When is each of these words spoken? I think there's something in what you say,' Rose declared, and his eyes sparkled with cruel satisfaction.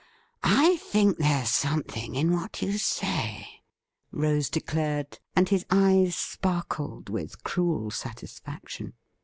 I 0.41 0.77
think 0.77 1.19
there's 1.19 1.51
something 1.51 2.15
in 2.15 2.31
what 2.31 2.63
you 2.63 2.79
say,' 2.79 3.61
Rose 4.11 4.49
declared, 4.49 5.19
and 5.35 5.47
his 5.47 5.63
eyes 5.69 6.15
sparkled 6.15 7.07
with 7.09 7.43
cruel 7.43 7.91
satisfaction. 7.91 8.93